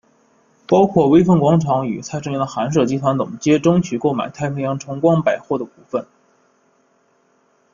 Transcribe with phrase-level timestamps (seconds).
[0.67, 6.07] 包括微风广场与蔡辰洋的寒舍集团等皆争取购买太平洋崇光百货的股份。